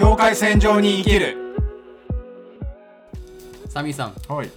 [0.00, 1.36] 境界線上に生きる。
[3.68, 4.14] サミーさん。
[4.34, 4.50] はい。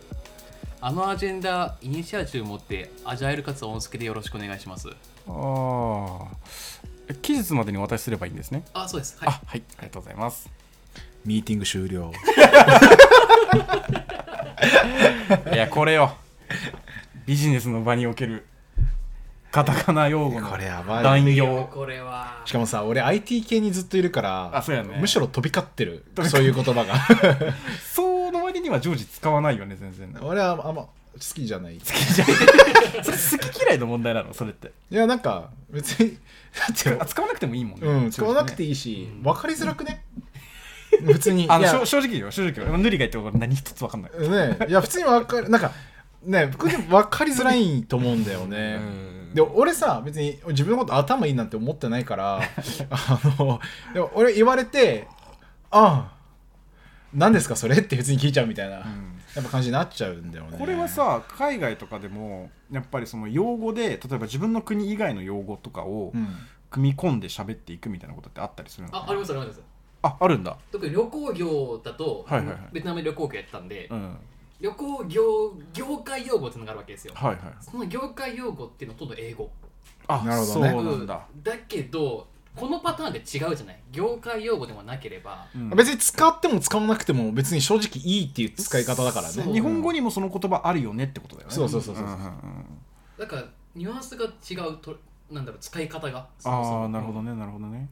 [0.79, 4.87] あのアジェンダイニシアチブ持ってアジャイルかつ音付けでよろしくお願いします。
[4.87, 4.93] あ
[5.27, 6.27] あ
[7.21, 8.63] 期日までにお渡しすればいいんですね？
[8.73, 9.17] あそうです。
[9.19, 9.27] はい。
[9.27, 9.63] あはい。
[9.79, 10.49] ありがとうございます。
[11.25, 12.13] ミーティング終了。
[15.51, 16.15] いやこれよ。
[17.25, 18.45] ビジネスの場における
[19.53, 21.69] カタカナ用語のこれやばい乱用。
[21.71, 22.41] これは。
[22.43, 24.97] しかもさ俺 IT 系にずっといるからあそうやね。
[24.99, 26.03] むしろ飛び交ってる。
[26.27, 26.95] そういう言葉が。
[27.93, 30.11] その割には常時使わないよね全然。
[30.19, 30.87] 好俺はあんま好
[31.19, 31.75] きじゃない。
[31.77, 32.27] いきじゃん
[33.05, 34.33] それ好き嫌いの問題なの？
[34.33, 34.71] それって。
[34.89, 36.17] やなんか別に
[36.57, 37.87] だってあ使わなくてもいいもんね。
[37.87, 40.03] うん使わなくていいいいし分かりづらくね？
[41.03, 41.45] 別に。
[41.47, 42.31] あの正直よ。
[42.31, 42.75] 正直よ。
[42.75, 44.11] 塗りが言ってること何一つ分かんない。
[44.29, 45.71] ねいや普通に分かるなんか
[46.23, 48.79] ね僕でも分かりづらいと思うんだよね。
[48.81, 52.39] うんで俺さ別に自分のこと頭いいなんて思ってないから
[52.91, 53.59] あの
[53.93, 55.07] でも俺言われて
[55.71, 56.17] ああ
[57.13, 58.83] 何ですかそれって別に聞いちゃうみたいな、や
[59.39, 60.57] っぱ感じになっちゃうんだよね。
[60.57, 66.27] これはさ海外とかでもやっぱりその用語で例えば自分の国以外の用語とかをうん。
[66.71, 69.03] 組み込んで喋っていくみたいなことってあったりするのかな？
[69.03, 69.61] あありますあります。
[70.01, 70.57] ああるんだ。
[70.71, 72.57] 特に旅行業だと、はいはいはい。
[72.71, 74.17] ベトナムで旅行業やってたんで、うん
[74.63, 77.39] 旅行業業界用語っていうのがあるわけですよ、はいはい。
[77.59, 79.51] その業界用語っていうのはほとんど英語。
[80.07, 80.71] あなるほどね。
[80.71, 83.79] そうなんだ、だけどこのパターンで違うじゃない。
[83.91, 85.69] 業界用語でもなければ、うん。
[85.71, 89.47] 別に使っても使わなくても別に正直いいっていう使い方だからそう。
[89.47, 91.53] ね日本語にもその言葉あるよねってことだよね。
[91.53, 92.05] そうそうそうそう。
[92.05, 92.31] うんうんうん。
[93.19, 93.43] だから
[93.75, 94.95] ニュアンスが違うと
[95.29, 96.29] なんだろう使い方が。
[96.39, 97.89] そもそもああなるほどねなるほどね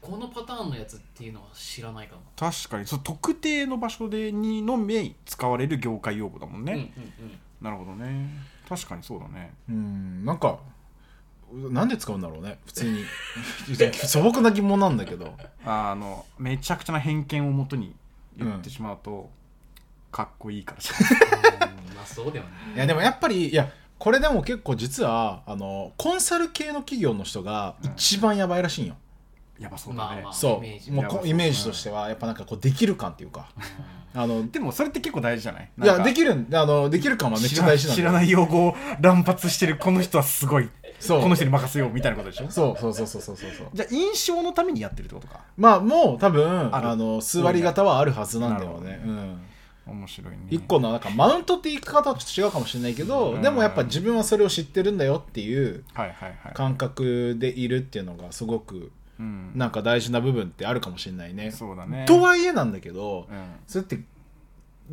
[0.00, 2.86] このパターンのやつっていうのは知らないかも、確かに。
[2.86, 7.38] そう特定の場所でにのみ使われる業界用語だもんね、うんうんうん。
[7.60, 8.28] なるほどね。
[8.68, 9.54] 確かにそうだね。
[9.68, 10.24] うん。
[10.24, 10.58] なんか
[11.52, 12.58] なんで使うんだろうね。
[12.66, 13.04] 普通に。
[14.06, 15.36] 素朴な疑問なんだけど。
[15.64, 17.94] あのめちゃくちゃな偏見をもとに
[18.36, 19.30] 言ってしまうと、
[20.10, 21.94] かっこいいからじゃうん。
[21.94, 22.50] まあそうだよね。
[22.74, 28.96] いやでもやっぱりいやこれでも結構実はあのコンサル系の企業の人が一番やばいらしいんよ、
[29.58, 30.92] やばそうだね、まあまあそう。
[30.92, 33.48] もうイメージとしてはやっぱなんかこうできる感っていうか。
[34.16, 35.70] あのでもそれって結構大事じゃない？
[35.82, 38.10] いやでるきるんあのできる感はめっちゃ大事なんだよ。
[38.10, 40.68] 知らない用語を乱発してるこの人はすごい。
[41.00, 41.20] そう。
[41.20, 42.50] この人に任せようみたいなことでしょ？
[42.50, 43.50] そうそうそうそうそうそう。
[43.50, 45.40] そうじゃあ印象のためにやってるってことか？
[45.56, 49.02] まあもう多分あの数割方はあるはずなんだよね。
[49.04, 49.40] うん。
[49.86, 50.38] 面白いね。
[50.48, 53.42] 一個のなんかマウントって言い方はちょっと違うかもしれないけど、うん。
[53.42, 55.84] でもやっぱ自分はそれを知ってるんだよっていう
[56.54, 61.50] 感覚でいるっていうのがすごくうん、なんか大事な部分ってあるかもしれないね。
[61.50, 62.04] そうだね。
[62.06, 63.36] とはいえなんだけど、うん。
[63.66, 64.00] それって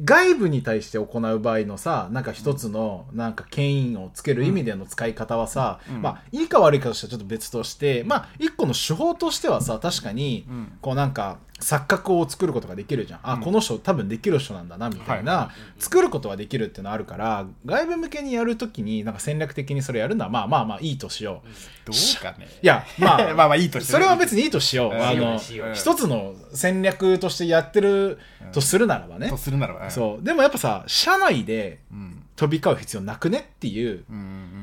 [0.03, 6.01] 外部に対して行う場合のさなんか一つのなんか権威をつける意味での使い方はさ、うん。
[6.01, 10.77] まあいいか悪いかとしてはちょっと別としてまあ一個の手法としてはさ確かにうん。
[10.81, 13.41] こうなんか錯覚を作ることができるじゃん、あうん。
[13.41, 21.47] この人多分できる人なんだなみたいな、は作ることはできるっていうのはあるから外部向けにやるときになんか戦略的にそれやるのはまあまあまあいいとしよう。
[21.85, 22.47] どうかね。
[22.61, 24.93] いやまあ まあまあいいとしそれは別にいいとしよう。
[24.93, 25.01] うん。
[25.01, 25.39] あの
[25.73, 28.17] 一つの戦略としてやってる
[28.51, 29.29] とするならばね。
[29.29, 29.37] と。
[29.37, 29.89] するならば。
[29.89, 30.25] そう。
[30.25, 34.60] でもやっぱさ、社内でう、ん、飛び交う必要なくねっていう、うんうんうん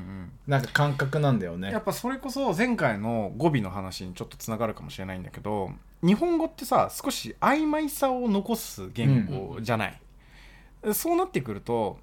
[0.48, 1.70] なんか感覚なんだよね。
[1.70, 1.84] やっ。
[1.84, 5.70] ぱそれこそ前回の語尾の話にちょっとつながるかもしれないんだけど
[6.02, 10.00] 日本語ってさ少し曖昧さを残す言語じゃない、
[10.94, 11.98] そうなってくると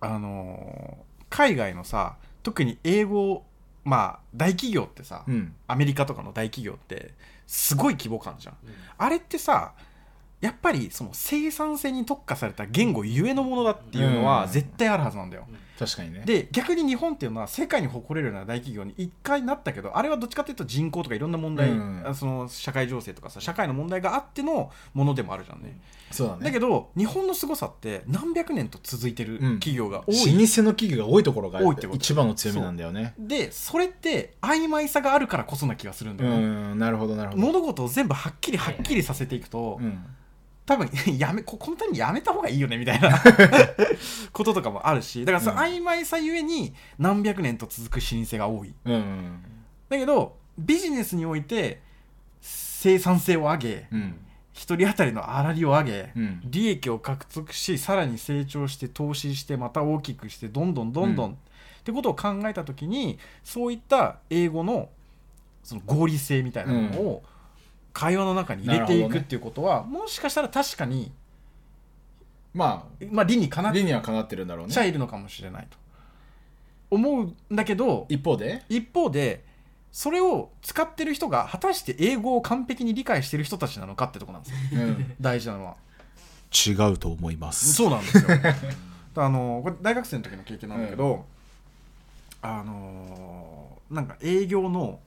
[0.00, 3.44] あのー海外のさ特に英語
[3.84, 5.54] まあ大企業ってさ、うん。
[5.66, 7.14] アメリカとかの大企業って
[7.46, 8.56] すごい規模感じゃん。
[8.98, 9.72] あれってさ
[10.40, 14.50] やっぱりその生産性に特化された言語ゆえのものだっていうのはうん。
[14.50, 15.46] 絶対あるはずなんだよ、
[15.78, 16.22] 確かにね。
[16.24, 26.44] で逆に日本っていうのは世界に誇れるような大企業に一回なったけどあれはどっちかというと人口とかいろんな問題、うんあその社会情勢とかさ社会の問題があってのものでもあるじゃんね、そうだね。
[26.44, 33.14] だけど日本の凄さって何百年と続いてるうん企業が多い、老舗の企業が多いところが多いってこと一番の強みなんだよね。
[33.18, 36.40] でそれって曖昧さがあるからこそな気がするんだうよね、
[36.74, 37.42] ん、なるほどなるほど。
[37.42, 40.04] 物事を全部はっきりはっきりさせていくと、うん。
[40.64, 40.88] 多分
[41.18, 43.20] やめここのためにやめた方がいいよねみたいな。
[44.32, 45.58] こととかもあるしだからそのうん。
[45.60, 48.74] 曖昧さゆえに何百年と続く老舗が多い。
[48.84, 49.42] うん。
[49.88, 51.80] だけどビジネスにおいて
[52.40, 54.14] 生産性を上げうん。
[54.52, 56.40] 一人当たりの粗利を上げ、うん。
[56.44, 61.32] 利益を獲得しさらに成長して投資してまた大きくしてどんどんどんどん、うん。
[61.32, 61.36] っ
[61.84, 64.88] てことを考えた時にそういった英語の
[65.64, 67.22] その合理性みたいなものを
[67.92, 71.12] 会話の中に入れていくっていうことは、もしかしたら確かに、
[72.54, 74.72] ままあ、理にかなあ、っ理にはかなってるんだろうね。
[74.72, 75.76] ちゃいるのかもしれないと。
[76.90, 79.44] 思うんだけど一方で、一方で
[79.92, 84.82] それを使ってる人が果たして英語を完璧に理解してる人たちなのかってとこなんですよ。
[84.82, 85.14] うん。
[85.20, 85.76] 大事なのは。
[86.52, 87.72] 違うと思います。
[87.72, 88.24] そうなんですよ。
[89.16, 91.26] あのこれ大学生の時の経験なんだけど、
[92.40, 95.00] あのなんか営業の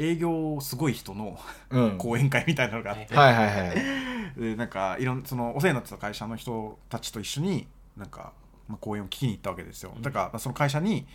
[0.00, 1.38] 営業すごい人の
[1.68, 1.98] うん。
[1.98, 4.40] 講演会みたいなのがあって、はいはいはい。
[4.40, 7.66] でなんかいろんそのお世話になってた会社の人たちと一緒に
[7.96, 8.32] なんか、
[8.68, 9.92] まあ、講演を聞きに行ったわけですよ。
[10.00, 11.06] だからまあその会社に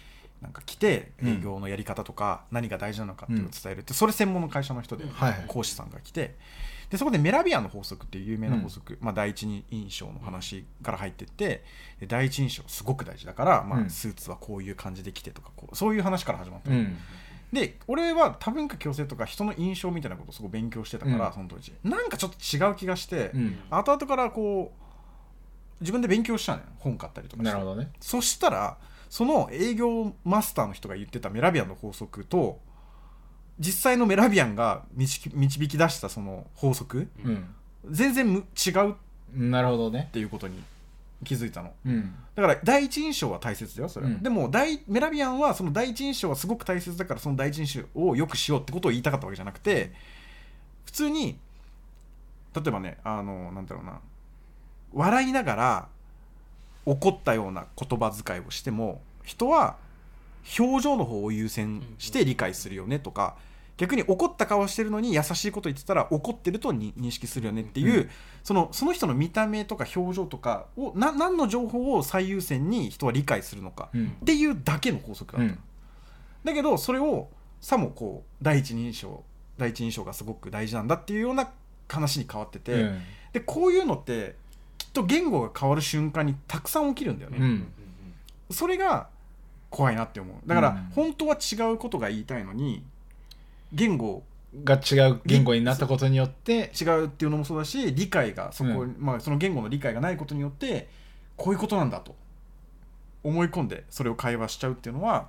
[0.41, 5.05] なんか来てうん営業のやり方とか何が大事なのかっていうのを伝えるって、それ専門の会社の人で
[5.47, 6.35] 講師さんが来て。
[6.87, 11.63] でそこでメラビアンの法則っていう有名な法則、まあ、第一印象の話から入ってって
[11.99, 13.89] で第一印象すごく大事だから、まあ、うん。
[13.89, 16.69] スーツはこういう感じで着てとかこうそういう話から始まった。
[16.69, 16.97] の、うん
[17.53, 21.33] で俺は多文化共生とか人の印象みたいなことをすごい勉強してたから、うん。
[21.33, 21.73] その当時。
[21.83, 23.59] なんかちょっと違う気がして、うん。
[23.69, 24.85] 後々からこう
[25.81, 27.51] 自分で勉強したのよ本買ったりとかして。
[27.53, 27.91] なるほどね。
[27.99, 28.77] そしたら
[29.09, 32.59] その営業マスターの人が言ってたメラビアンの法則と
[33.59, 37.55] 実際のメラビアンが導き出したその法則うん。
[37.89, 38.95] 全然む違うっ
[39.33, 40.09] なるほどね。
[40.11, 40.61] ていうことに
[41.25, 41.73] 気づいたの。
[41.85, 42.15] うん。
[42.35, 44.23] だから第一印象は大切だよそれは、うん。
[44.23, 49.91] でも第メラビアンはその第一印象はすごく大切だからその第一印象を良くしようってことを言いたかったわけじゃなくて
[50.85, 51.37] 普通に
[52.55, 53.99] 例えばねあのなんだろうな
[54.93, 55.87] 笑いながら
[56.85, 59.75] 怒ったような言葉遣いをしても人は
[60.59, 63.35] 表情の方を優先して理解するよねとか
[63.77, 68.09] 逆に怒った顔してるのに優しいこと言ってたら怒ってるとに認識するよねっていう、う
[68.43, 74.17] そのその人の見た目とか表情とかをな何の情報を最優先に人は理解するのかうん。
[74.21, 75.47] っていうだけの法則だった。
[75.47, 75.59] の、うん。
[76.45, 77.27] だけどそれを
[77.59, 79.23] さもこう第一印象
[79.57, 81.49] 第一印象がすごく大事なんだっていうような
[81.89, 83.01] 話に変わってて、うん。
[83.33, 84.35] でこういうのって
[84.77, 87.67] きっと言語が変わる瞬間にたくさん起きるんだよね、うん。
[88.51, 89.09] それが
[89.69, 90.35] 怖いなって思う。
[90.47, 90.75] だから、うん。
[90.95, 92.85] 本当は違うことが言いたいのに
[93.73, 94.23] 言語
[94.63, 98.95] が違う言語になったことによって違うっていうのもそうだし理解がそこ、うん。
[98.99, 100.87] まあ、その言語の理解がないことによって
[101.35, 102.15] こういうことなんだと
[103.23, 105.27] 思い込んでそれを会話しちゃうっていうのは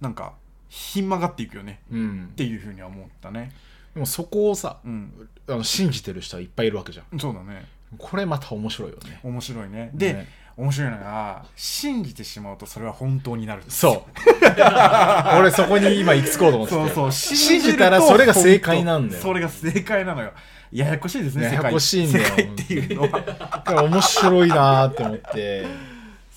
[0.00, 0.34] なんか
[0.68, 1.80] ひん曲がっていくよね。
[1.90, 3.52] うんっていうふうには思ったね。
[3.94, 5.28] でもそこをさうん。
[5.48, 7.18] あの信じてる人はいっぱいいるわけじゃん。
[7.18, 7.66] そうだね。
[7.96, 9.20] これまた面白いよね。
[9.22, 9.90] 面白いね。
[9.94, 10.28] で、ね。
[10.58, 13.62] 面白いのが信じてしまうとそれは本当になる。
[13.68, 14.20] そう
[15.38, 16.80] 俺そこに今行き着こうと思ってて。
[16.80, 17.12] そうそう。
[17.12, 19.22] 信じたらそれが正解なんだよ。
[19.22, 20.32] それが正解なのよ。
[20.72, 21.46] ややこしいですね。
[21.46, 23.82] ややこしいんだよ世界っていうのは。
[23.84, 25.66] 面白いなーって思って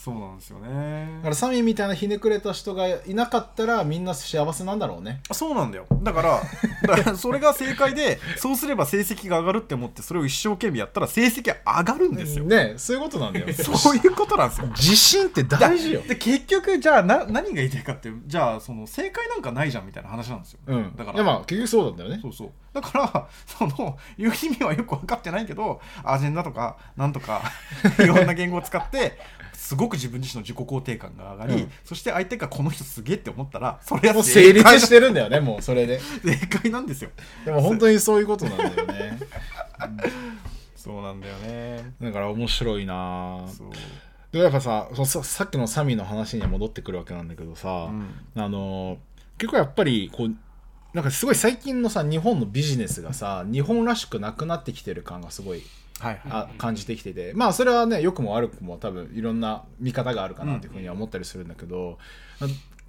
[0.04, 1.18] そうなんですよね。
[1.18, 5.22] だからサミーみたいなひねくれた人がいなかったらみんな幸せなんだろうね。
[5.32, 5.86] そうなんだよ。
[6.02, 6.42] だから
[6.82, 13.54] だからそれが正解でそうすれば成績が上がるって思ってそれを一生懸命やったら成績は上がるんですよ、ねそういうことなんだよ。
[13.54, 14.68] そういうことなんですよ。
[14.70, 16.02] 自信って大事よ。
[16.02, 20.96] で結局じゃあな何が言いたいかっていうじゃあその正解なんかないじゃんみたいな話なんですよ、うん。
[20.96, 22.20] だからまあ結局そうなんだよね。
[22.24, 22.52] そうそう。
[22.74, 27.44] だからその言う意味はよく分かってないけどアジェンダとかなんとか
[28.00, 29.20] いろんな言語を使って
[29.72, 31.72] すごく自分自身の自己肯定感が上がり、うん。
[31.86, 36.02] そして相手がこの人すげえって思ったらそれはもう成立ししてるんだよねもうそれで。
[36.26, 37.12] 正解なんですよ。
[37.46, 39.18] でも本当にそういうことなんだよね。
[40.76, 41.94] そうなんだよね。
[42.02, 42.94] だから面白いな。
[42.94, 43.70] ーそう、
[44.34, 48.10] でやっぱさそささっきのサミーの話には戻ってくるわけなんだけどさ、うん。
[48.36, 48.98] あの
[49.38, 50.36] 結構やっぱりこう
[50.94, 55.64] なんかすごい最近のさ日本のビジネスがさ日本らしくなくなってきてる感がすごい
[56.02, 56.22] はいはい。
[56.32, 57.34] あ感じてきてて。
[57.36, 62.00] まあそれはね良くも悪くも多分いろんな見方があるかなというふうには思ったりするんだけど、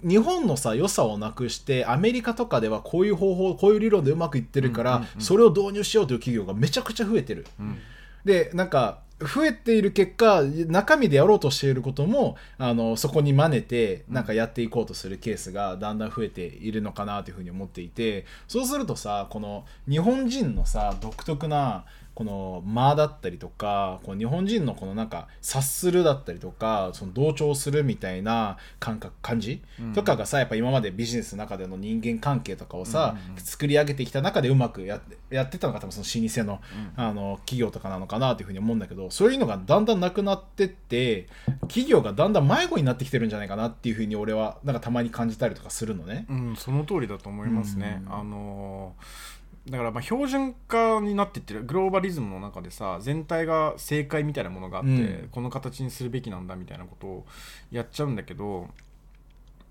[0.01, 7.45] 日本のさ良さをなくしてアメリカとかではこういう方法こういう理論でうまくいってるから、うんうんうんそれを導入しようという企業がめちゃくちゃ増えてる。
[7.59, 7.77] うん。
[8.25, 36.61] でなんか増えている結果中身でやろうとしていることもあのそこに真似てなんかやっていこうとするケースがだんだん増えているのかなというふうに思っていてそうするとさこの日本人のさ独特なこの間だったりとかこう日本人のこのなんか察するだったりとかその同調するみたいな感覚感じ、うんとかがさやっぱ今までビジネスの中での人間関係とかをさ、うんうんうん作り上げてきた中でうまくやってやってたのが多分その老舗の,、
[36.97, 41.27] うんあの企業とかなのかなというふうに思うんだけどそういうのがだんだんなくなってって
[41.61, 46.25] 企業がだんだん迷子になってきてるんじゃないかなっていうふうに俺はなんかたまに感じたりとかするのね。
[46.29, 48.01] うん、その通りだと思いますね。
[48.05, 51.63] うんあのーだからまあ標準化になっていってる。
[51.63, 55.29] グローバリズムの中でさ全体が正解みたいなものがあって、うん。
[55.31, 57.25] この形にするべきなんだみたいなことを
[57.71, 58.69] やっちゃうんだけど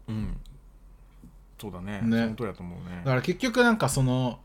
[0.08, 0.36] うん。
[1.60, 2.00] そうだね。
[2.02, 2.22] ね。
[2.24, 3.02] その通りだと思うね。
[3.04, 4.40] だから結局なんかその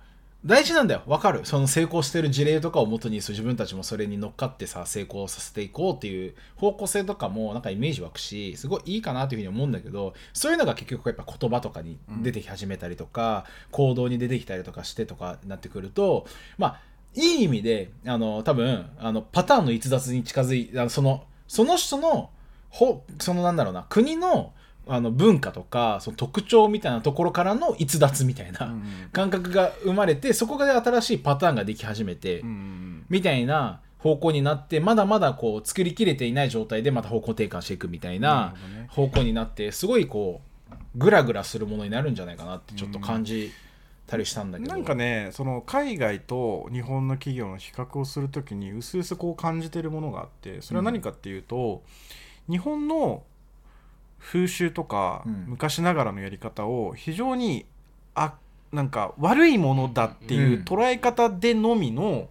[0.47, 1.01] 大事なんだよ。
[1.07, 1.41] わかる。
[1.43, 16.25] その成功してる事例とかをもとに自分たちもそれに乗っかってさ成功させていこうっていう方向性とかもなんかイメージ湧くしすごいいいかなというふうに思うんだけどそういうのが結局やっぱ言葉とかに出てき始めたりとか、行動に出てきたりとかしてとかなってくると
[16.57, 16.81] まあ
[17.13, 22.29] いい意味であの多分あのパターンの逸脱に近づいあのそのその人の
[22.69, 24.53] ほそのなんだろうな国の
[24.89, 28.75] あの文化とかその特徴みたいなところからの逸脱みたいな、
[29.11, 38.53] 感覚が生まれてそこで新しいパターンができ始めて、うんみたいな方向になってまだまだこう作りきれていない状態でまた方向転換していくみたいな
[38.89, 43.51] 方向になってすごいこうグラグラするものになるんじゃないかなってちょっと感じ
[44.05, 51.83] たりしたんだけど、なんかねその海外と日本の企業の比較をするときにうすうすこう感じてるものがあってそれは何かっていうと、
[52.49, 53.23] 日本の
[54.29, 55.45] 風習とか、うん。
[55.47, 57.65] 昔ながらのやり方を非常に
[58.13, 58.33] あ
[58.73, 62.27] なんか悪いものだっていう捉え方でのみの、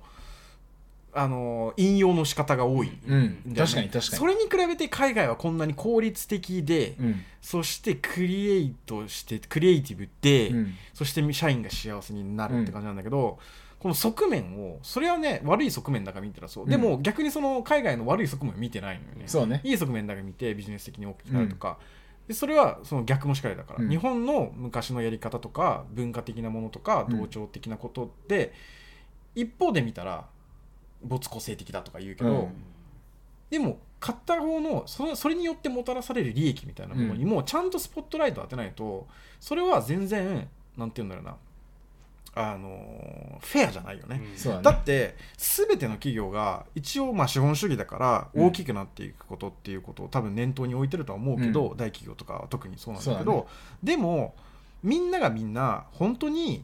[1.15, 3.73] あの引用の仕方が多い、うんだよね。
[3.73, 4.03] 確かに確かに。
[4.03, 7.23] それに比べて海外はこんなに効率的で、うん。
[7.41, 10.75] そしてクリエイトしてクリエイティブで、うん。
[10.93, 13.39] そして社員が幸せになるって感じなんだけど、
[13.79, 16.71] この側面をそれはね悪い側面だから見てたらそう、うん。
[16.71, 19.25] でも逆にその海外の悪い側面を見てないのよね。
[19.27, 19.61] そうね。
[19.65, 21.79] いい側面だけ見てビジネス的に大きくなるとか、
[22.27, 28.53] でそれはその逆もしかりだから、うん日本の昔のやり方とか文化的なものとかうん同調的なことで、
[29.35, 30.27] 一方で見たら
[31.03, 32.49] 没個性的だとか言うけど、うん。
[33.51, 39.07] でも買った方のそのそれによってもたらされる利益みたいなものにもちゃんとスポットライトを当てないと
[39.41, 41.37] それは全然なんて言うんだろうな
[42.39, 44.65] あのフェアじゃないよね、そうだね。
[44.65, 53.45] だって全ての企業が一応まあ資本主義だから大きくなっていくことっていうことを多分念頭に置いてるとは思うけど、大企業とかは特にそうなんだけどね。
[53.83, 54.35] でも
[54.83, 56.63] みんながみんな本当に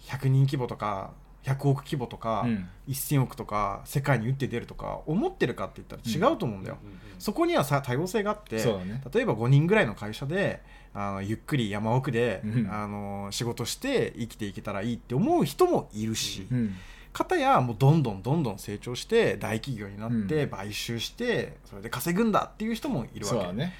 [0.00, 1.12] 100人規模とか
[1.44, 2.68] 100億規模とか、うん。
[2.88, 6.78] 1000億とか世界に打って出るとか思ってるかって言ったら違うと思うんだよ、
[7.18, 9.02] そこにはさ多様性があってね。
[9.12, 10.60] 例えば5人ぐらいの会社で
[10.92, 12.68] あのゆっくり山奥で、うん。
[12.70, 16.74] あの仕事して生きていけたらいいって思う人もいるし、うん。
[17.12, 23.38] 方やもうどんどんどんどん成長して大企業になってうん買収してそれで稼ぐんだっていう人もいるわけ。
[23.38, 23.74] そうだね。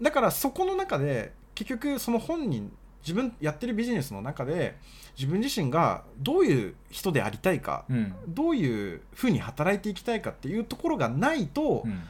[0.00, 2.72] だからそこの中で結局その本人
[3.02, 4.76] 自分やってるビジネスの中で
[5.16, 8.14] 自分自身がどういう人でありたいか、うん。
[8.28, 12.02] どういうふうに働いていきたいかっていうところがないと、うん。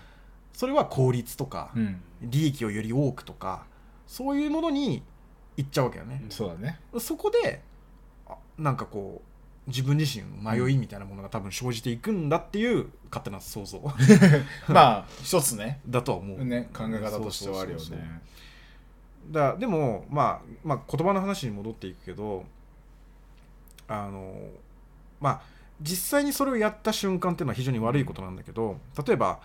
[0.52, 2.00] それは効率とか、うん。
[2.20, 3.64] 利益をより多くとか
[4.08, 5.02] そういうものに
[5.58, 6.80] いっちゃうわけよね、そうだね。
[6.98, 7.62] そこで
[8.26, 9.20] あなんかこ
[9.66, 13.80] う自分自身迷いみたいなものが多分生じていくんだっていう勝手な想像。
[14.66, 15.80] まあ 一つね。
[15.86, 18.22] だとは思う、ね考え方としてはあるよね。
[19.30, 22.46] だでも、まあ、まあ言葉の話に戻っていくけど
[23.86, 24.34] あの
[25.20, 25.42] まあ
[25.82, 29.40] 実際にそれをやった瞬間っていうのは非常に悪いことなんだけど例えば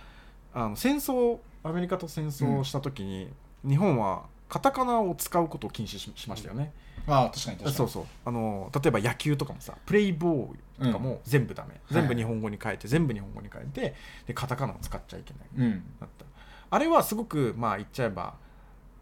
[0.53, 3.32] あの戦争アメリカと戦争をした時に、
[3.65, 6.74] 日本はカタカナを使うことを禁止ししましたよね、
[7.07, 7.75] ああ確かに確かに。
[7.75, 8.05] そうそう。
[8.24, 13.95] あの例えば野球とかもさプレイボーイとかも全部ダメ、全部日本語に変えて全部日本語に変えて
[14.27, 15.69] でカタカナを使っちゃいけない。
[15.69, 15.83] うん。
[16.00, 16.25] だった。
[16.69, 18.36] あれはすごくまあ言っちゃえば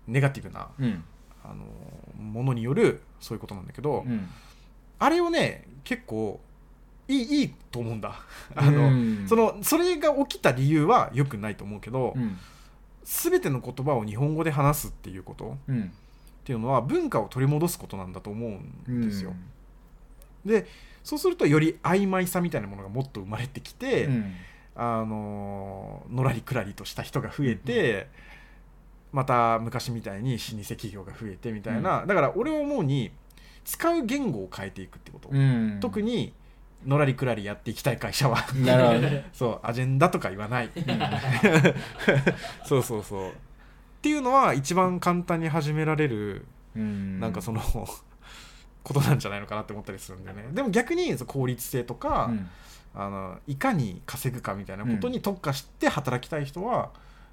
[0.07, 1.03] ネガティブなうん。
[1.43, 1.65] あの
[2.23, 4.29] ものによるそういうことなんだけど、うん。
[4.99, 6.39] あれをね結構
[7.09, 8.21] いいいいと思うんだ。
[8.55, 9.25] あの、うん。
[9.27, 12.37] そのそれが起きた理由は良くないと思うけど、うん
[13.03, 15.81] 全ての言葉を日本語で話すっていうことうん。
[15.83, 19.33] っていうのは文化を取り戻すことなんだと思うんですよ、
[20.43, 20.65] で
[21.03, 24.33] そうするとより曖昧さみたいなものがもっと生まれてきて、うん。
[24.73, 28.07] あののらりくらりとした人が増えて、
[29.11, 33.11] また昔みたいに老舗企業が増えてみたいな、だから俺は思うに
[33.65, 35.77] 使う言語を変えていくってこと、うん。
[35.81, 36.33] 特に
[36.85, 38.37] のらりくらりやっていきたい会社は。
[38.55, 39.29] なるほどね。
[39.33, 40.69] そうアジェンダとか言わない。
[42.65, 43.29] そうそうそう。
[43.29, 43.33] っ
[44.01, 46.45] ていうのは一番簡単に始められる
[46.75, 47.19] うん。
[47.19, 47.61] なんかその
[48.83, 50.47] ことなんじゃないのかなって思ったりするんだよね。
[50.51, 52.49] でも逆に効率性とか、うん。
[52.93, 56.89] あのいかに稼ぐかみたいなことに特化して働きたい人は、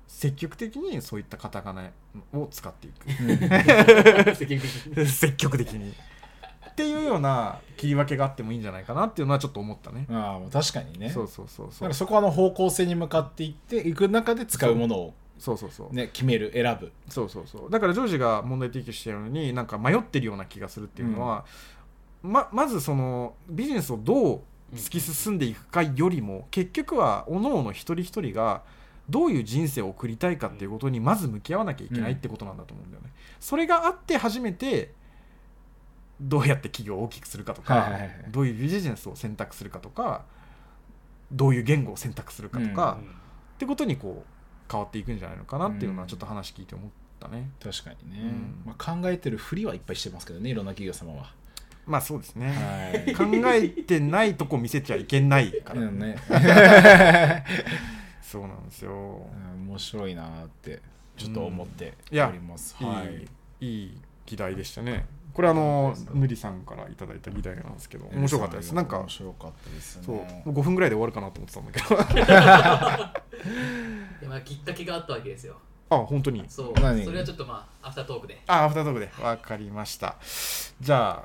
[0.06, 1.90] 積極的にそういったカタカナ
[2.32, 4.36] を使っていく。
[5.06, 5.94] 積極的に
[6.78, 10.06] っていうような切り分けがあってもいいんじゃないかなっていうのはちょっと思ったね。
[10.08, 11.10] ああ確かにね。
[11.10, 11.80] そうそうそうだそう。
[11.82, 16.92] からそこはあの方向性に向かっていっていく中で使うものをそうそうそう、ね決める選ぶ。
[17.08, 17.70] そうそうそう。
[17.70, 21.44] だからジョージが問題提起してるようになんか迷ってるような気がするっていうのは、
[22.22, 24.40] ままずそのビジネスをどう
[24.76, 28.62] 突き進んでいくかよりも結局は各々一人一人が
[29.10, 33.10] どういう人生を送りたいかっていうことにまず向き合わなきゃいけないってことなんだと思うんだよね。
[33.40, 34.92] それがあって初めて
[36.20, 40.24] どうやって企業を大きくするかとか、はいはいはいどういうビジネスを選択するかとか
[41.30, 43.18] どういう言語を選択するかとか、うん
[43.58, 46.08] ってことにこう変わっていくんじゃないのかなっていうのはうん。
[46.08, 47.50] ちょっと話聞いて思ったね。
[47.60, 48.62] 確かにね、うん。
[48.66, 51.32] まあ、考えてるふりはいっぱいしてますけどねいろんな企業様は。
[51.84, 52.52] まあそうですね。
[52.52, 53.14] はい。
[53.16, 56.16] 考えてないとこ見せちゃいけないから、うんね。
[58.22, 58.92] そうなんですよ。
[58.92, 60.80] うん面白いなって
[61.16, 62.84] ちょっと思っております、い。
[62.84, 63.26] い、はい
[63.60, 65.06] いい議題でしたね。
[65.38, 68.74] これあのぬりさんからいただいた議題なんですけど面白かったです。
[68.74, 70.02] なんか面白かったですね。
[70.04, 73.46] そうもう5分ぐらいで終わるかなと思ってたんだけど。
[74.20, 75.56] でまあきっかけがあったわけですよ。
[75.90, 76.44] あ本当に？
[76.48, 76.72] そう。
[76.80, 77.04] 何？
[77.04, 78.42] それはちょっとまあアフタートークで。
[78.48, 79.12] あアフタートークで。
[79.22, 80.16] わかりました。
[80.80, 81.22] じゃ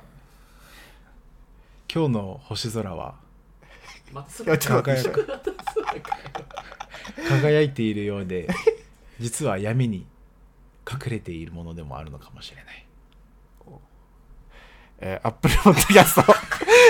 [1.92, 3.16] 今日の星空は？
[7.28, 8.48] 輝いているようで
[9.18, 10.06] 実は闇に
[10.88, 12.86] 隠れているものでもあるのかもしれない
[15.06, 16.22] えー、Apple Podcast、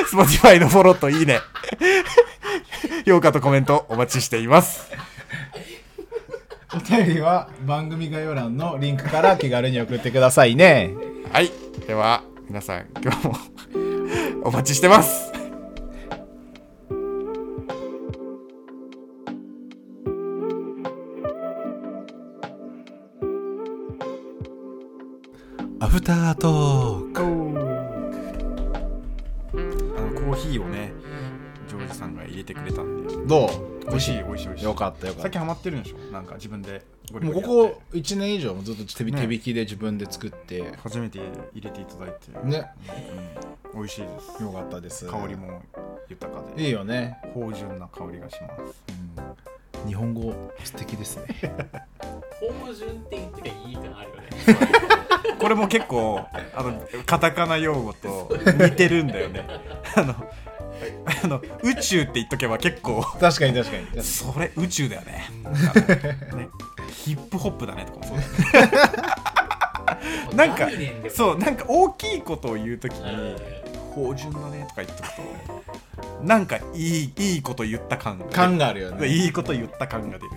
[0.06, 1.40] Spotify のフォローといいね。
[3.04, 4.88] 評価とコメントお待ちしています。
[6.72, 10.92] お便りは番組概要欄のリンクから気軽に送ってくださいね
[11.32, 11.50] はい。
[11.86, 13.34] では、皆さん、今日も
[14.44, 15.32] お待ちしてます。
[25.80, 30.92] アフタートークーヒーをね、
[31.68, 33.50] ジョージさんが入れてくれたんで、どう？
[33.88, 34.64] 美味しい、美味しい、美味しい。
[34.64, 35.22] よかったよかった。
[35.22, 36.12] 最近ハマってるんでしょ？
[36.12, 37.74] なんか自分でゴリもうゴリやって。
[37.74, 39.26] ここ1年以上もずっと手,、ね。
[39.26, 40.72] 手引きで自分で作って。
[40.82, 41.18] 初めて
[41.52, 42.66] 入れていただいて、ね。
[43.74, 44.42] 美味しいです。
[44.42, 45.06] よかったです。
[45.06, 45.62] 香りも
[46.08, 48.82] 豊かで、いいよね、芳醇な香りがします。
[49.86, 50.32] 日本語
[50.64, 51.24] 素敵ですね。
[52.40, 54.28] 芳醇って言ってかいい感あるよね
[55.44, 59.46] これも結構あのカタカナ用語と似てるんだよね。
[59.94, 60.14] あの
[61.22, 64.02] あの宇宙って言っとけば結構確かに確かに。
[64.02, 65.28] それ宇宙だよね。
[66.34, 66.48] ね
[66.88, 68.78] ヒップホップだねとかもそうだよね。
[70.34, 70.68] なんか
[71.10, 73.36] そうなんか大きいことを言うときにうん。
[73.94, 79.06] 芳醇だねとか言っとくとなんかいいいいこと言った感が感があるよね。
[79.06, 80.30] いいこと言った感が出る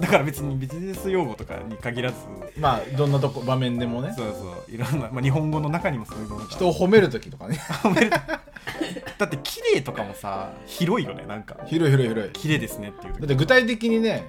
[0.00, 2.16] だから別にビジネス用語とかに限らず
[2.58, 4.12] まあどんなとこ場面でもね。
[4.16, 6.50] そうそういろんな、まあ、日本語の中にもそういうものが。
[6.50, 7.56] 人を褒める時とかね。
[7.82, 8.10] 褒める。
[9.18, 11.56] だって綺麗とかもさ広いよねなんか。
[11.66, 12.32] 広い広い広い。
[12.32, 14.28] 綺麗ですねっていうだって具体的にね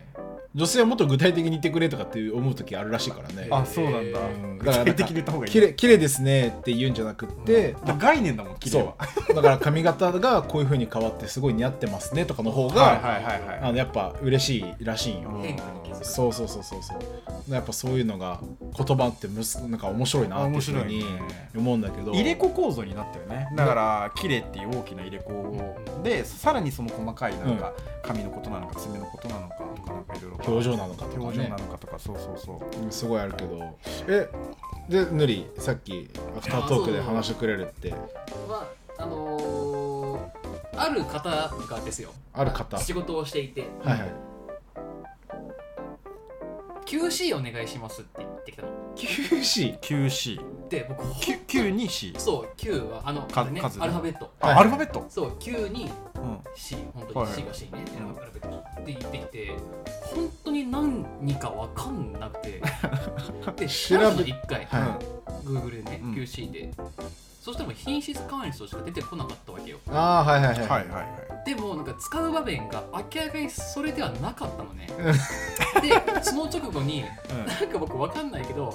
[0.55, 3.49] 女性はもっと具体的に言ってくれとかって思う時あるらしいからね。
[3.51, 4.57] あそうなんだ、うん。
[4.57, 8.95] 具体的に言った方がいいきれ綺麗ですねって言うんじゃなくって、まあ概念だもん綺麗は。
[9.27, 9.35] そう。
[9.35, 13.59] だから髪型がこういう風に変わってすごい似合ってますねとかの方が、はいはいはいはい。
[13.63, 15.57] あのやっぱ嬉しいらしいんよ、うん。
[16.05, 17.53] そうそうそうそうそう。
[17.53, 18.39] やっぱそういうのが
[18.77, 21.49] 言葉ってむすなんか面白いなっていうふうに面白いね。
[21.57, 22.13] 思うんだけど。
[22.13, 23.49] 入れ子構造になってるね。
[23.55, 31.23] だから綺麗っていう大きな入れ子でさらにその細かいなんか髪のことなのか爪のことなのかとかなんかいろいろ表情なのかとかね。
[31.23, 32.83] 表情なのかとかそうそうそう。
[32.83, 33.77] うんすごいあるけど。
[34.07, 34.29] え
[34.89, 37.91] でぬりさっきアフタートークで話してくれるって。
[38.47, 40.05] まああのー
[40.77, 42.11] ある方がですよ。
[42.33, 42.77] ある方。
[42.77, 43.69] 仕事をしていて。
[43.83, 44.13] はいはい。
[46.85, 48.69] QC お願いしますって言ってきたの。
[48.95, 54.31] QC QC で僕 Q, Q に C そう Q はあのね数数アルファベット。
[54.39, 56.14] あ、はいアルファベット、そう Q にうん、
[56.55, 57.35] C 本当にはい。
[57.35, 59.51] C が C ね、うんアルファベットって言ってきて
[60.03, 62.61] 本当に何かわかんなくて。
[63.57, 64.99] で調べたの1回、は
[65.43, 66.13] Google でね、うん。
[66.13, 66.71] QC で
[67.45, 69.77] そしたらもう品質管理としか出てこなかったわけよ。
[69.91, 70.65] ああはいはいはい。
[70.65, 71.01] はいはいは
[71.43, 71.45] い。
[71.45, 74.87] でもなんか使う場面が明らかにそれではなかったのね。
[75.79, 78.73] でその直後になんか僕わかんないけど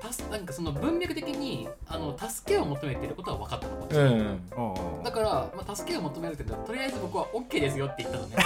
[0.00, 3.96] たすなんかその文脈的にあの助けを求めてることは分かったのこっち。
[3.96, 4.02] うん。
[4.02, 4.98] うんうん。
[4.98, 8.36] うんだから、まあ、助けを求めるって言ったらとりあえず僕は OK ですよって言ったのね。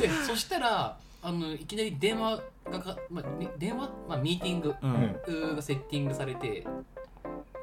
[0.00, 5.56] でそしたらあのいきなり電話がか、まあ、み電話、まあ、ミーティングうん。
[5.56, 6.66] がセッティングされて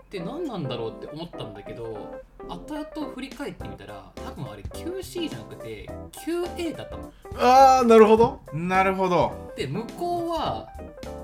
[0.10, 7.12] で何なんだろうって思ったんだけど後々振り返ってみたら多分あれ QC じゃなくて QA だったの。
[7.38, 8.40] ああなるほど。
[8.54, 9.54] なるほど。
[9.58, 10.70] で向こうは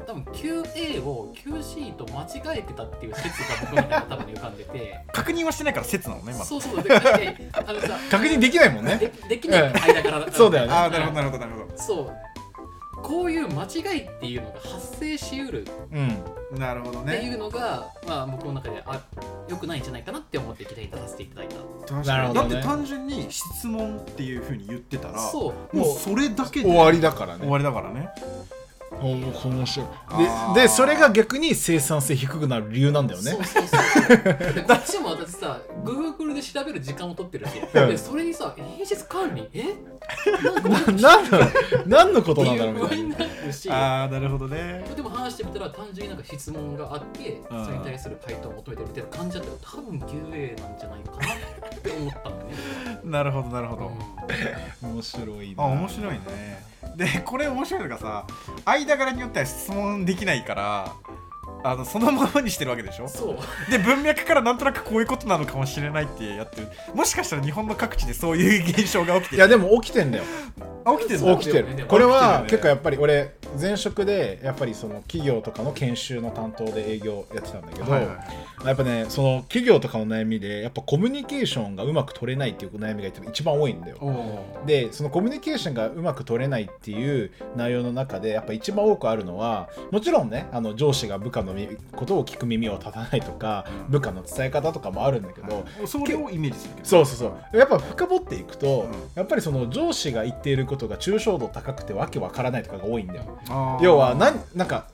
[0.06, 5.06] 多分 QA を QC と間違えてたっていう説が僕の中で多分浮かんでて。
[5.14, 6.46] 確認はしてないから説なのねまだ。
[6.46, 6.98] そうそうでで
[7.54, 8.98] あのさ 確認できないもんね。
[8.98, 10.32] でできない間から。
[10.32, 10.74] そうだよね。
[10.74, 12.33] ああなるほどなるほどなるほそう
[13.04, 16.24] こういう間違いっていうのが発生しうるっうん。
[16.54, 19.02] どなるほどていうのが、まあ僕の中であ
[19.50, 21.48] 良くないんじゃないかなって思って議題に出させていただい
[21.88, 22.04] た。
[22.04, 22.50] なるほどね。
[22.50, 25.78] だって単純に質問っていうふうに言ってたらそう。
[25.78, 27.42] もうそれだけで終わりだからね。
[27.42, 28.10] 終わりだからね
[29.02, 29.12] お
[29.50, 29.88] 面白い
[30.56, 33.32] ででそれが逆に生産性低くなる理由なんだよね。
[33.32, 33.78] そうそうそ
[34.14, 34.18] う。
[34.54, 37.90] でこっちも私さ Google で調べる時間を取ってるし、うん。
[37.90, 39.50] でそれにさ品質管理？
[39.54, 39.76] え？
[40.98, 41.50] ななんだろう。
[41.86, 43.16] 何のことなんだろうみたいな。
[43.76, 44.86] ああなるほどね。
[44.96, 47.66] でも話してみたら単純になんか質問があってうん。
[47.66, 51.34] それに対する回答を求めてるみたいな感じだったら多分 QA なんじゃないかな
[51.68, 53.00] って思ったんだよね。
[53.04, 53.92] なるほどなるほど、
[54.82, 55.64] 面白いな。
[55.64, 58.26] あ面白いねでこれ面白いのがさ
[58.66, 60.94] 間柄によっては質問できないから
[61.64, 63.08] あのそのままにしてるわけでしょ？
[63.08, 63.72] そう。
[63.72, 66.68] で文脈からなんとなくこういうことなのかもしれないってやってる。
[66.94, 70.24] もしかしたら日本の各地でそういう現象が起きていやでも起きてんだよ。
[70.86, 71.86] あ起きてるの起きてる。
[71.88, 78.18] これは結構やっぱり俺前職でやっぱりその企業とかの研修の担当で営業やってたんだけど、はいはい
[78.64, 83.98] やっぱねその企業とかの悩みでやっぱコミュニケーションがうまく取れないっていう悩みが一番多いんだよ。
[84.66, 96.88] でそのコミュニケーションがうまく取れないっていう内容の中でやっぱ一番多くあるのはもちろんねあの上司が部下のみことを聞く耳を立たないとか部下の伝え方とかもあるんだけど、それをイメージするけど。
[96.88, 97.58] そうそうそう。
[97.58, 98.92] やっぱ深掘っていくと、うん。
[99.16, 103.24] やっぱりその上司が言っていることが抽象度高くてわけわからないとかが多いんだよ。
[103.82, 104.86] 要はなんなんか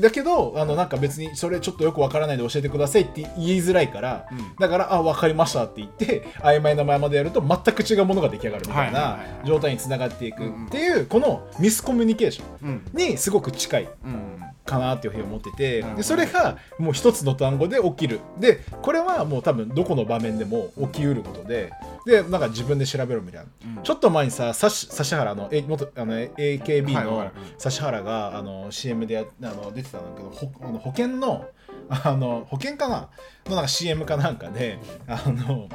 [0.00, 4.38] だけどあのなんか別にそれちょっとよくわからないで教えてくださいって言いづらいから、うん。
[4.58, 12.70] だからあ分かりましたって言って曖昧なままでやると全く違うものが出来上がるみたいな状態につながっていくうんっていうこのミスコミュニケーショうん。
[12.70, 13.88] ンにすごく近い。
[14.04, 18.20] うんかなっていうふうに思っててでそれがもう一つの単語で起きる。
[18.38, 21.72] でこれはもう多分どこの場面でも起きうることで
[22.04, 23.46] でなんか自分で調べろみたいな、
[23.78, 23.82] うん。
[23.82, 27.30] ちょっと前にささし指原のえ元あの AKB の
[27.64, 31.46] 指原があの CM でやあの出てたんだけどほあの保険の
[31.88, 33.08] あの保険かな
[33.46, 35.68] のなんか CM かなんかであの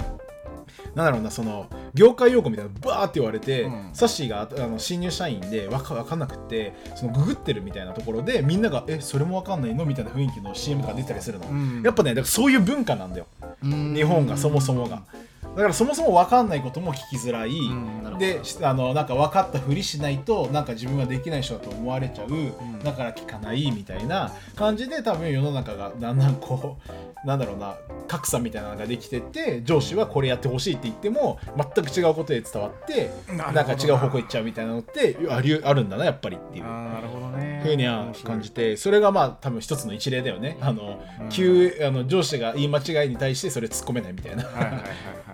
[0.95, 3.89] なんだろうなその業界用語みたいなのバーって言われて、うん。
[3.93, 11.81] サッシーがあの新入社員でわかわかんなくってそのググってるみたいなところでみんなが「えそれもわかんないの?」みたいな雰囲気の CM が出たりするの、うん。
[11.84, 13.27] やっぱねだからそういう文化なんだよ。
[13.63, 13.93] うん。
[13.93, 15.03] 日本がそもそもが
[15.55, 22.79] だからそもそもわかんないことも聞きづらい、うんでしあのなんか分かったふりしないとなんか自分はできない人だと思われちゃう、ん。
[22.83, 26.91] だから聞かないみたいな感じで多分世の中がだんだんこう
[27.27, 27.75] なんだろうな
[28.07, 36.63] 格差みたいなのができてって上司はこれやってほしいって言っても全く違うことで伝わってなんか違う方向行っちゃうみたいなのってありあるんだなやっぱりっていう。
[36.63, 37.61] なるほどね。
[37.63, 38.77] ふうには感じて。
[38.77, 40.57] それがまあ多分一つの一例だよね。
[40.61, 44.91] あの、急あの上司が言い間違いに対してそれ突っ込めないみたいな、はいはいはいはい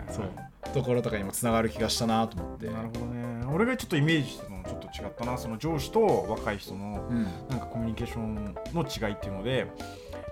[0.10, 0.30] そう。
[0.74, 2.68] ところとかにもつながる気がしたなと思って。
[2.68, 3.46] なるほどね。
[3.54, 7.24] 俺がちょっとイメージしてたのちょっと違ったなその上司と若い人のうん。
[7.50, 9.68] なんかコミュニケーションの違いっていうので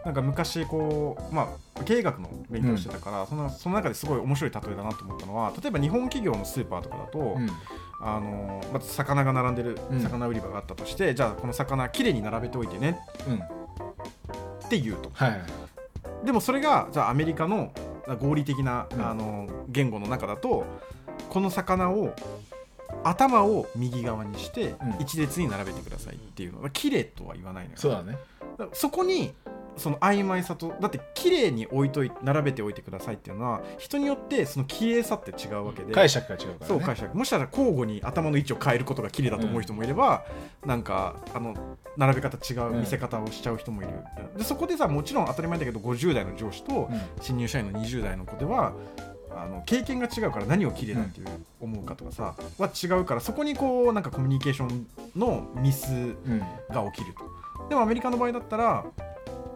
[0.03, 7.49] なんか昔こうまあ経営学の勉強してたから、そのその中ですごい面白い例えだなと思ったのは例えば日本企業のスーパーとかだと、うん。
[8.01, 10.01] あのまず魚が並んでるうん。
[10.01, 13.35] 魚売り場があったとして、じゃあこの魚きれいに並べておいてねうん。
[13.37, 15.09] って言うと。
[15.13, 15.41] はいはい。
[16.25, 17.71] でもそれがじゃあアメリカの
[18.19, 19.05] 合理的な、うん。
[19.05, 20.65] あの言語の中だと
[21.29, 22.13] この魚を
[23.03, 25.01] 頭を右側にしてうん。
[25.01, 27.77] 一列に並べてくださいっていうのは綺麗とは言わないのよ。
[27.77, 28.17] そうだね。
[28.73, 29.33] そこに
[29.77, 36.57] その曖昧さとだって綺麗に置いとい並べておいてくださいっていうのは人によってその綺麗さって違うわけで解釈が違うからね。
[36.67, 37.17] そう解釈。
[37.17, 40.23] もしたら交互に頭の位置を変えることが綺麗だと思う人もいれば、
[40.65, 41.55] なんかあの
[41.97, 43.91] 並べ方違う見せ方をしちゃう人もいる、
[44.37, 47.01] でそこでさもちろん当たり前だけど50代の上司とうん。
[47.21, 48.73] 新入社員の20代の子では
[49.31, 51.27] あの経験が違うから何を綺麗だっていう
[51.59, 56.39] 思うかとかさ、は違うからそこにこうなんかコミュニケーションのミスうん。
[56.69, 57.23] が起きると。
[57.69, 58.85] でもアメリカの場合だったら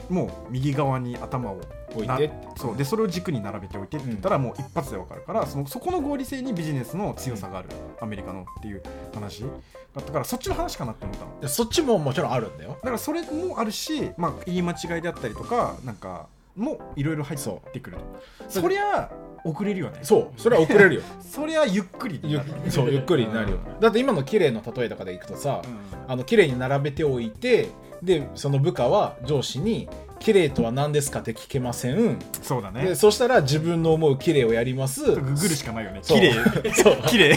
[0.10, 1.64] もう右側に頭をな
[1.96, 2.78] 置いてそう。
[2.78, 7.70] でそれを軸に並べておいてって言ったらもう一発で分かるから、そのそこの合理性にビジネスの強さがある、
[8.02, 11.40] アメリカのっていう話だったからそっちの話かなって思ったの。
[11.42, 12.72] でそっちももちろんあるんだよ。
[12.72, 17.40] だからそれもあるし、まあ、言い間違いであったりとかなんかもいろいろ入っ
[17.72, 18.04] てくると。
[18.48, 19.10] そりゃ
[19.44, 20.00] 遅れるよね。
[20.04, 20.42] そう。
[20.42, 21.02] それは遅れるよ。
[21.22, 26.12] そりゃゆっくりにゆなるそうゆっくりになるよだって今の綺麗の例えとかでいくとさうん。
[26.12, 27.70] あの綺麗に並べておいて
[28.02, 31.20] でその部下は上司に綺麗とは何ですか？
[31.20, 32.20] って聞けません。
[32.42, 32.84] そうだね。
[32.84, 35.04] でそしたら自分の思う綺麗をやります。
[35.04, 36.00] ググるしかないよね。
[36.02, 36.20] そう。
[36.20, 36.74] 綺麗。
[36.74, 36.98] そう。
[37.08, 37.36] 綺麗。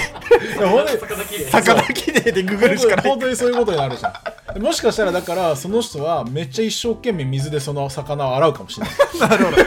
[0.59, 3.09] 本当に魚きれい魚綺麗でググるしかない。
[3.09, 4.55] 本当にそういうことになるじゃん。
[4.55, 9.31] でもしかしたらだからその人はめっちゃ一生懸命水でその魚を洗うかもしれない。
[9.31, 9.57] なるほど。
[9.57, 9.61] い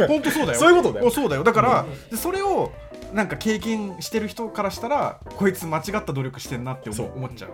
[0.00, 0.58] や本当そうだよ。
[0.58, 1.06] そういうことだよ。
[1.06, 1.44] おそうだよ。
[1.44, 2.72] だから、でそれを
[3.12, 7.06] なんか経験してる人からしたらこいつ間違った努力してんなってそう。
[7.08, 7.50] 思思っちゃう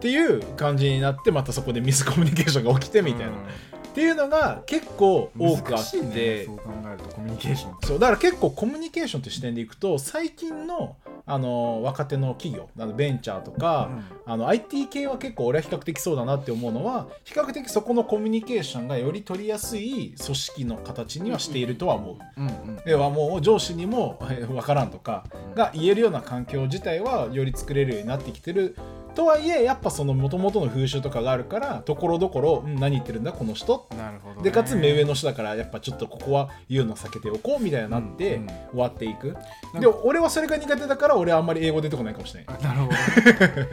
[0.00, 3.36] っていう感じになってまたそこでミスコミュニケーションが起きてみたいな、っ
[3.92, 7.76] ていうのが結構多くあって、ねそう考えるとコミュニケーション。
[7.82, 13.90] そうだから結構コミュニケーションという視点でいくと最近のあの若手の企業あのベンチャーとか、
[14.24, 22.40] あの IT 系は結構俺は比較的そうだなって思うのは比較的そこのコミュニケーションがより取りやすい組織の形にはしているとは思う。
[22.40, 28.74] うんうんではもう上司にもえ分からんとかが言えるような環境自体はより作れるようになってきてる
[29.14, 33.86] とはいえやっぱその元々の風習とかがあるからところどころうん何言ってるんだこの人。
[33.96, 34.42] なるほどね。
[34.42, 38.48] でかつ目上の人だからやっぱちょっとここは言うの避けておこうみたいになってうんうん。
[38.48, 39.36] 終わっていく、
[39.74, 42.88] なんで俺はそれが苦手だから俺はあんまり英語出てこないかもしれない、なるほ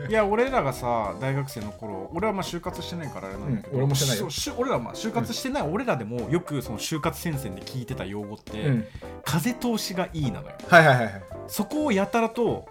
[0.01, 4.27] ど いや俺らがさ大学生の頃俺はまあ就活してないからあれなんだけど、うん俺もしてないよ。
[4.57, 8.85] 俺らまあ就活してない俺らでもよくその就活戦線で聞いてた用語って、うん。
[9.23, 10.53] 風通しがいいなのよ。
[10.67, 12.65] はいはいはいはい、そこをやたらと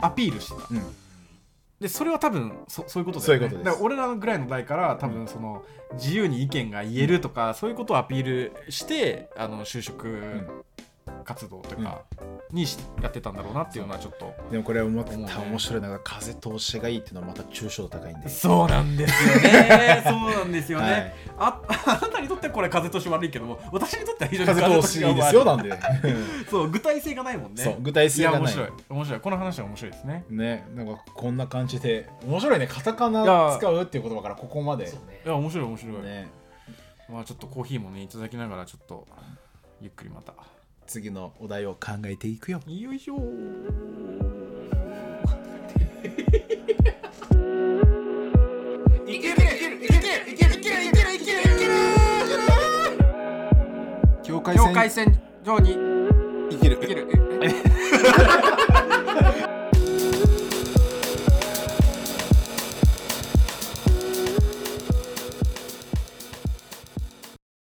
[0.00, 0.68] アピールしてた。
[0.70, 1.03] うん
[1.84, 3.48] でそれは多分そそういうことだよね。
[3.50, 3.64] そういうことです。
[3.64, 10.64] だから俺らぐらいの代から多分その自由に意見が言えるとか、そういうことをアピールしてあの就職
[11.24, 12.02] 活動とか
[12.52, 18.28] にしやってたんだろうなっていうのはちょっとでもこれ思ってた面白いのが風通しがいいっていうのはまた抽象度高いんで。
[18.28, 20.02] そうなんですよね。
[20.06, 21.14] そうなんですよね、はい。
[21.38, 25.72] あ あなたにとってはこれ風通し悪いけども私にとっては非常に風通しいいですよがなんで。
[25.72, 26.16] 悪
[26.50, 27.62] そう具体性がないもんね。
[27.62, 28.40] そう具体性がない。
[28.42, 28.68] や面白い。
[28.90, 29.20] 面白い。
[29.20, 30.24] この話は面白いですね。
[30.30, 32.66] ねなんかこんな感じで面白いね。
[32.66, 34.84] カタカナ使うっていう言葉からここまで。
[34.84, 34.92] ね。
[35.24, 36.28] いや面白い面白い、ね。
[37.08, 39.06] まあちょっとコーヒーもねいただきながらちょっと
[39.80, 40.34] ゆっくりまた
[40.86, 42.60] 次のお題を考えていくよ。
[42.66, 43.16] よいしょ。
[49.24, 51.72] けるいけるいけるいけるいけるいけるいける
[54.22, 55.72] 境界線上に
[56.50, 57.08] いけるいける